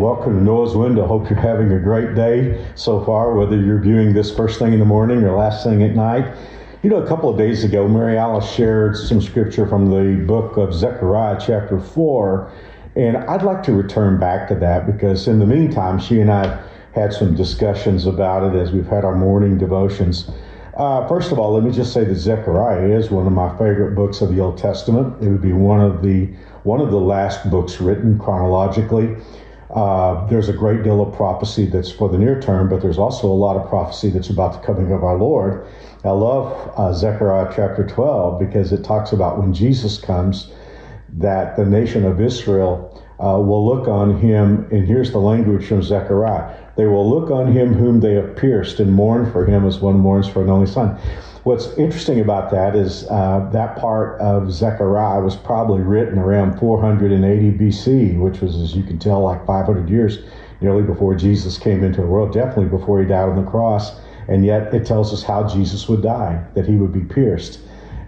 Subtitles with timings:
[0.00, 1.06] welcome to Noah's Window.
[1.06, 4.78] Hope you're having a great day so far, whether you're viewing this first thing in
[4.78, 6.34] the morning or last thing at night.
[6.82, 10.56] You know, a couple of days ago, Mary Alice shared some scripture from the book
[10.56, 12.50] of Zechariah, chapter 4,
[12.96, 16.64] and I'd like to return back to that because in the meantime, she and I
[16.94, 20.30] had some discussions about it as we've had our morning devotions.
[20.78, 23.94] Uh, first of all, let me just say that Zechariah is one of my favorite
[23.94, 25.22] books of the Old Testament.
[25.22, 26.30] It would be one of the
[26.62, 29.16] one of the last books written chronologically.
[29.74, 33.28] Uh, there's a great deal of prophecy that's for the near term, but there's also
[33.28, 35.66] a lot of prophecy that's about the coming of our Lord.
[36.04, 40.50] I love uh, Zechariah chapter 12 because it talks about when Jesus comes,
[41.14, 45.82] that the nation of Israel uh, will look on him, and here's the language from
[45.82, 49.80] Zechariah they will look on him whom they have pierced and mourn for him as
[49.80, 50.98] one mourns for an only son.
[51.44, 57.56] What's interesting about that is uh, that part of Zechariah was probably written around 480
[57.56, 60.18] BC, which was, as you can tell, like 500 years
[60.60, 63.98] nearly before Jesus came into the world, definitely before he died on the cross.
[64.28, 67.60] And yet it tells us how Jesus would die, that he would be pierced.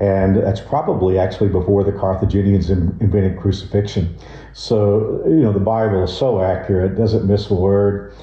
[0.00, 4.16] And that's probably actually before the Carthaginians invented crucifixion.
[4.54, 8.14] So, you know, the Bible is so accurate, doesn't miss a word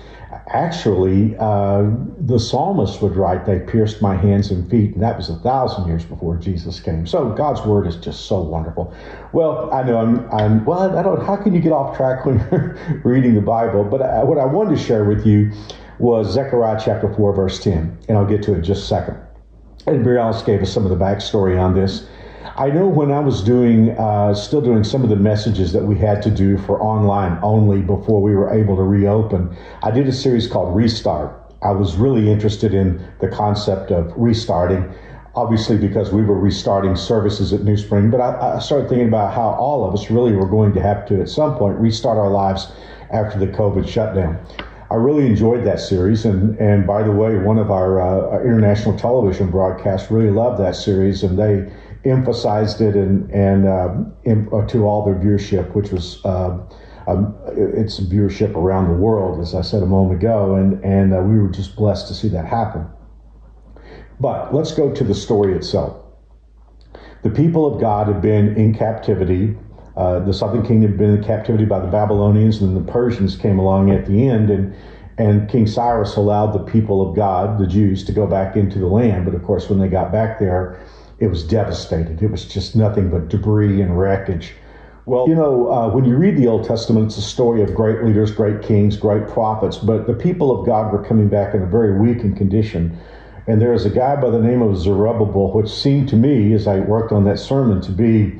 [0.47, 5.29] actually, uh, the psalmist would write, They pierced my hands and feet, and that was
[5.29, 7.05] a thousand years before Jesus came.
[7.07, 8.93] So God's word is just so wonderful.
[9.33, 12.39] Well, I know I'm, I'm well, I don't, how can you get off track when
[12.51, 13.83] you're reading the Bible?
[13.83, 15.51] But I, what I wanted to share with you
[15.99, 19.17] was Zechariah chapter 4, verse 10, and I'll get to it in just a second.
[19.87, 22.07] And Alice gave us some of the backstory on this.
[22.57, 25.97] I know when I was doing, uh, still doing some of the messages that we
[25.97, 29.53] had to do for online only before we were able to reopen,
[29.83, 31.35] I did a series called Restart.
[31.61, 34.89] I was really interested in the concept of restarting,
[35.35, 39.33] obviously because we were restarting services at New Spring, but I, I started thinking about
[39.33, 42.29] how all of us really were going to have to, at some point, restart our
[42.29, 42.71] lives
[43.11, 44.39] after the COVID shutdown.
[44.89, 48.45] I really enjoyed that series, and and by the way, one of our, uh, our
[48.45, 51.69] international television broadcasts really loved that series, and they
[52.05, 56.67] emphasized it and and um, in, uh, to all their viewership, which was um,
[57.07, 61.21] um, its viewership around the world, as I said a moment ago, and and uh,
[61.21, 62.87] we were just blessed to see that happen.
[64.19, 66.01] But let's go to the story itself.
[67.23, 69.57] The people of God had been in captivity.
[69.97, 73.59] Uh, the southern kingdom had been in captivity by the Babylonians, and the Persians came
[73.59, 74.75] along at the end, and
[75.17, 78.87] and King Cyrus allowed the people of God, the Jews, to go back into the
[78.87, 79.25] land.
[79.25, 80.79] But of course, when they got back there,
[81.19, 82.21] it was devastated.
[82.21, 84.53] It was just nothing but debris and wreckage.
[85.05, 88.03] Well, you know, uh, when you read the Old Testament, it's a story of great
[88.03, 91.67] leaders, great kings, great prophets, but the people of God were coming back in a
[91.67, 92.97] very weakened condition.
[93.47, 96.67] And there is a guy by the name of Zerubbabel, which seemed to me, as
[96.67, 98.39] I worked on that sermon, to be.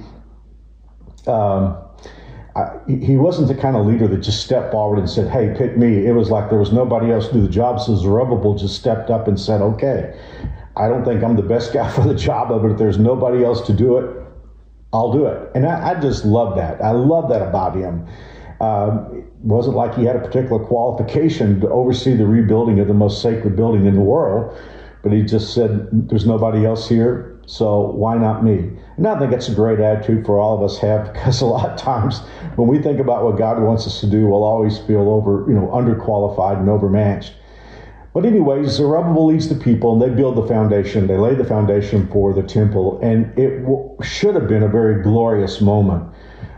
[1.27, 1.77] Um,
[2.55, 5.77] I, he wasn't the kind of leader that just stepped forward and said, Hey, pick
[5.77, 6.07] me.
[6.07, 7.79] It was like there was nobody else to do the job.
[7.81, 10.17] So Zerubbabel just stepped up and said, Okay.
[10.77, 12.71] I don't think I'm the best guy for the job it.
[12.71, 14.25] If there's nobody else to do it,
[14.93, 15.51] I'll do it.
[15.55, 16.81] And I, I just love that.
[16.81, 18.07] I love that about him.
[18.61, 22.93] Um, it wasn't like he had a particular qualification to oversee the rebuilding of the
[22.93, 24.57] most sacred building in the world,
[25.03, 28.71] but he just said, There's nobody else here, so why not me?
[28.97, 31.69] And I think it's a great attitude for all of us have because a lot
[31.69, 32.21] of times
[32.55, 35.53] when we think about what God wants us to do, we'll always feel over, you
[35.53, 37.33] know, underqualified and overmatched.
[38.15, 41.05] But anyway, Zerubbabel leads the people and they build the foundation.
[41.05, 45.03] They lay the foundation for the temple, and it w- should have been a very
[45.03, 46.05] glorious moment.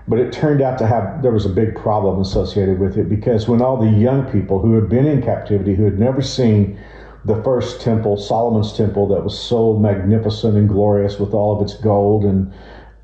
[0.07, 3.47] But it turned out to have, there was a big problem associated with it because
[3.47, 6.79] when all the young people who had been in captivity, who had never seen
[7.25, 11.73] the first temple, Solomon's temple, that was so magnificent and glorious with all of its
[11.73, 12.53] gold and,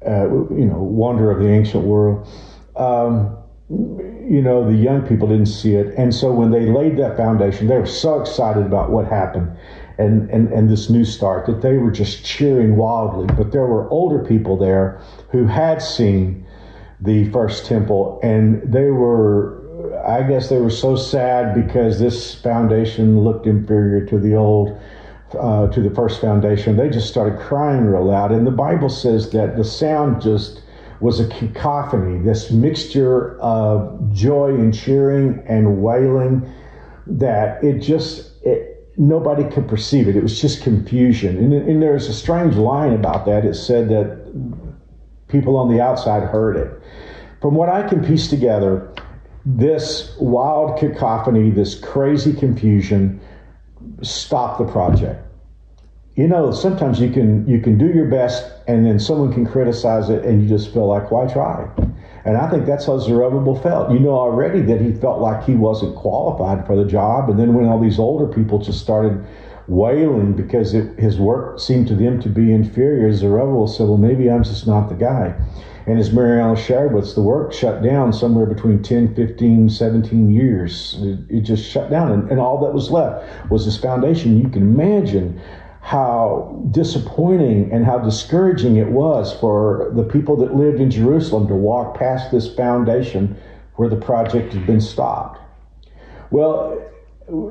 [0.05, 2.27] uh, you know, wonder of the ancient world.
[2.75, 3.35] Um,
[4.33, 5.93] you know, the young people didn't see it.
[5.97, 9.55] And so when they laid that foundation, they were so excited about what happened
[9.97, 13.27] and, and, and this new start that they were just cheering wildly.
[13.35, 15.01] But there were older people there
[15.31, 16.45] who had seen
[17.01, 19.61] the first temple and they were,
[20.05, 24.77] I guess they were so sad because this foundation looked inferior to the old.
[25.39, 28.31] Uh, to the first foundation, they just started crying real loud.
[28.31, 30.61] And the Bible says that the sound just
[31.03, 36.49] was a cacophony, this mixture of joy and cheering and wailing
[37.05, 40.15] that it just, it, nobody could perceive it.
[40.15, 41.37] It was just confusion.
[41.37, 43.43] And, and there's a strange line about that.
[43.43, 44.23] It said that
[45.27, 46.81] people on the outside heard it.
[47.41, 48.93] From what I can piece together,
[49.45, 53.19] this wild cacophony, this crazy confusion
[54.01, 55.21] stopped the project.
[56.15, 60.09] You know, sometimes you can you can do your best, and then someone can criticize
[60.09, 61.67] it, and you just feel like, why try?
[62.25, 63.91] And I think that's how Zerubbabel felt.
[63.91, 67.53] You know already that he felt like he wasn't qualified for the job, and then
[67.53, 69.25] when all these older people just started
[69.67, 74.29] wailing because it, his work seemed to them to be inferior, Zerubbabel said, "Well, maybe
[74.29, 75.33] I'm just not the guy."
[75.85, 79.69] And as Mary Alice shared with us, the work shut down somewhere between 10, 15,
[79.69, 80.97] 17 years.
[81.01, 82.11] It, it just shut down.
[82.11, 84.41] And, and all that was left was this foundation.
[84.41, 85.41] You can imagine
[85.83, 91.53] how disappointing and how discouraging it was for the people that lived in Jerusalem to
[91.53, 93.37] walk past this foundation
[93.75, 95.41] where the project had been stopped.
[96.31, 96.81] Well,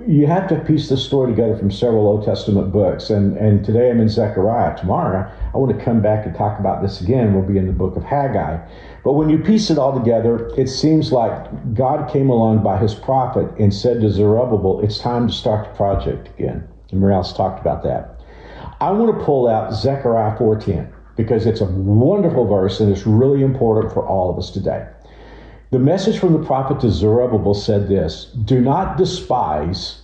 [0.07, 3.11] you have to piece this story together from several Old Testament books.
[3.11, 4.79] And, and today I'm in Zechariah.
[4.79, 7.35] Tomorrow I want to come back and talk about this again.
[7.35, 8.67] We'll be in the book of Haggai.
[9.05, 12.95] But when you piece it all together, it seems like God came along by his
[12.95, 16.67] prophet and said to Zerubbabel, it's time to start the project again.
[16.91, 18.22] And Mary Alice talked about that.
[18.83, 23.45] I want to pull out Zechariah 4.10 because it's a wonderful verse and it's really
[23.45, 24.89] important for all of us today.
[25.71, 30.03] The message from the prophet to Zerubbabel said this Do not despise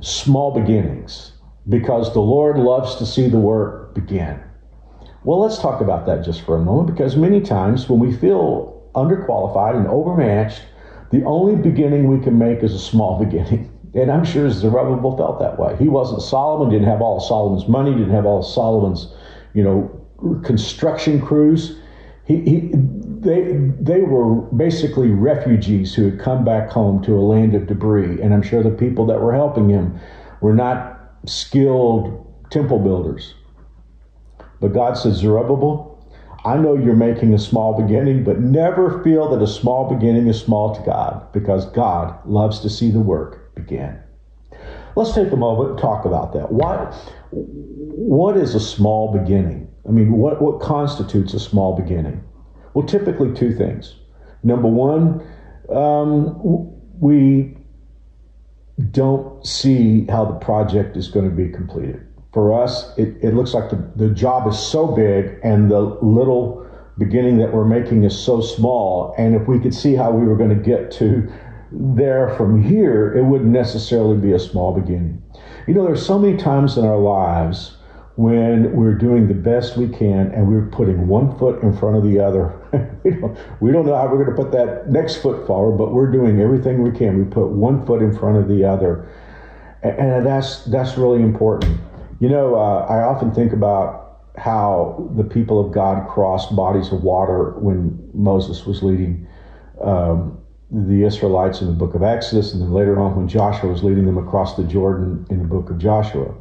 [0.00, 1.34] small beginnings
[1.68, 4.40] because the Lord loves to see the work begin.
[5.22, 8.90] Well, let's talk about that just for a moment because many times when we feel
[8.96, 10.62] underqualified and overmatched,
[11.12, 13.70] the only beginning we can make is a small beginning.
[13.96, 15.74] And I'm sure Zerubbabel felt that way.
[15.78, 19.10] He wasn't Solomon, didn't have all Solomon's money, didn't have all Solomon's,
[19.54, 19.90] you know,
[20.44, 21.78] construction crews.
[22.26, 27.54] He, he, they, they were basically refugees who had come back home to a land
[27.54, 28.20] of debris.
[28.20, 29.98] And I'm sure the people that were helping him
[30.42, 33.32] were not skilled temple builders.
[34.60, 35.94] But God said, Zerubbabel,
[36.44, 40.38] I know you're making a small beginning, but never feel that a small beginning is
[40.38, 43.98] small to God because God loves to see the work begin.
[44.94, 46.52] Let's take a moment and talk about that.
[46.52, 46.94] What,
[47.30, 49.68] what is a small beginning?
[49.86, 52.22] I mean, what, what constitutes a small beginning?
[52.74, 53.96] Well, typically two things.
[54.42, 55.26] Number one,
[55.74, 56.70] um,
[57.00, 57.56] we
[58.90, 62.06] don't see how the project is going to be completed.
[62.32, 66.66] For us, it, it looks like the, the job is so big and the little
[66.98, 69.14] beginning that we're making is so small.
[69.18, 71.30] And if we could see how we were going to get to
[71.78, 75.22] there from here, it wouldn't necessarily be a small beginning.
[75.66, 77.76] You know, there's so many times in our lives
[78.16, 82.02] when we're doing the best we can and we're putting one foot in front of
[82.04, 82.58] the other.
[83.60, 86.40] we, don't, know how we're going to put that next foot forward, but we're doing
[86.40, 87.18] everything we can.
[87.18, 89.06] We put one foot in front of the other.
[89.82, 91.78] And, and that's, that's really important.
[92.20, 97.02] You know, uh, I often think about how the people of God crossed bodies of
[97.02, 99.26] water when Moses was leading
[99.82, 100.38] um,
[100.70, 104.04] the Israelites in the book of Exodus, and then later on when Joshua was leading
[104.04, 106.34] them across the Jordan in the book of Joshua.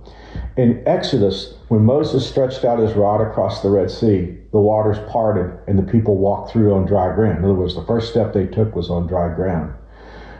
[0.58, 5.60] In Exodus, when Moses stretched out his rod across the Red Sea, the waters parted
[5.68, 7.40] and the people walked through on dry ground.
[7.40, 9.74] In other words, the first step they took was on dry ground.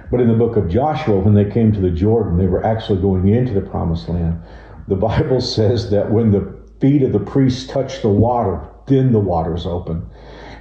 [0.10, 3.02] But in the book of Joshua, when they came to the Jordan, they were actually
[3.02, 4.42] going into the promised land.
[4.88, 9.20] The Bible says that when the feet of the priests touched the water, then the
[9.20, 10.08] waters opened.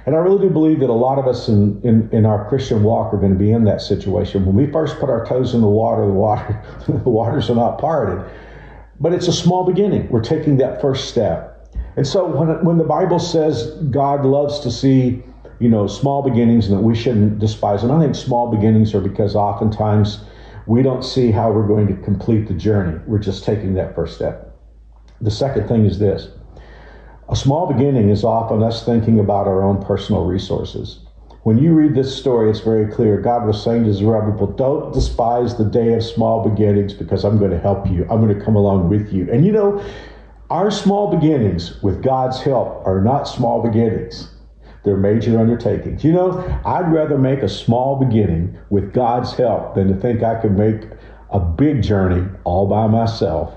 [0.05, 2.83] And I really do believe that a lot of us in, in, in, our Christian
[2.83, 4.45] walk are going to be in that situation.
[4.45, 7.79] When we first put our toes in the water, the water the waters are not
[7.79, 8.23] parted.
[8.99, 10.07] But it's a small beginning.
[10.09, 11.51] We're taking that first step.
[11.97, 15.23] And so when, when the Bible says God loves to see,
[15.59, 19.01] you know, small beginnings and that we shouldn't despise them, I think small beginnings are
[19.01, 20.23] because oftentimes
[20.67, 22.99] we don't see how we're going to complete the journey.
[23.07, 24.55] We're just taking that first step.
[25.21, 26.29] The second thing is this
[27.27, 30.99] a small beginning is often us thinking about our own personal resources.
[31.43, 33.19] When you read this story, it's very clear.
[33.21, 37.51] God was saying to Zerubbabel, Don't despise the day of small beginnings because I'm going
[37.51, 38.05] to help you.
[38.09, 39.31] I'm going to come along with you.
[39.31, 39.83] And you know,
[40.49, 44.31] our small beginnings with God's help are not small beginnings.
[44.83, 46.03] They're major undertakings.
[46.03, 50.39] You know, I'd rather make a small beginning with God's help than to think I
[50.39, 50.83] could make
[51.31, 53.53] a big journey all by myself.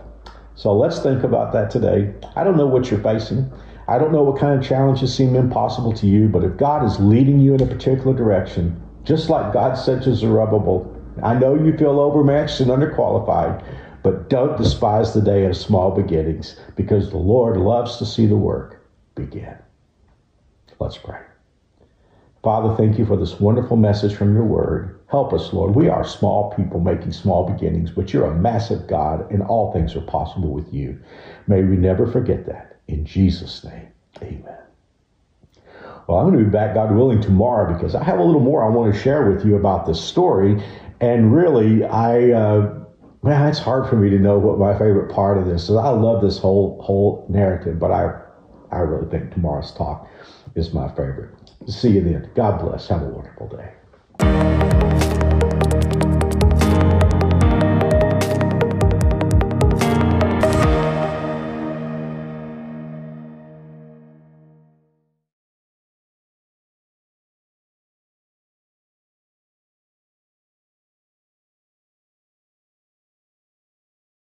[0.58, 2.12] So let's think about that today.
[2.34, 3.48] I don't know what you're facing.
[3.86, 6.98] I don't know what kind of challenges seem impossible to you, but if God is
[6.98, 11.76] leading you in a particular direction, just like God said to Zerubbabel, I know you
[11.76, 13.64] feel overmatched and underqualified,
[14.02, 18.36] but don't despise the day of small beginnings because the Lord loves to see the
[18.36, 18.84] work
[19.14, 19.56] begin.
[20.80, 21.20] Let's pray.
[22.42, 24.97] Father, thank you for this wonderful message from your word.
[25.10, 25.74] Help us, Lord.
[25.74, 29.96] We are small people making small beginnings, but you're a massive God, and all things
[29.96, 30.98] are possible with you.
[31.46, 32.76] May we never forget that.
[32.88, 33.88] In Jesus' name,
[34.22, 34.58] amen.
[36.06, 38.64] Well, I'm going to be back, God willing, tomorrow because I have a little more
[38.64, 40.62] I want to share with you about this story.
[41.00, 42.30] And really, I.
[42.30, 42.78] Uh,
[43.22, 45.76] man, it's hard for me to know what my favorite part of this is.
[45.76, 48.20] I love this whole whole narrative, but I
[48.70, 50.08] I really think tomorrow's talk
[50.54, 51.34] is my favorite.
[51.66, 52.30] See you then.
[52.34, 52.88] God bless.
[52.88, 54.77] Have a wonderful day.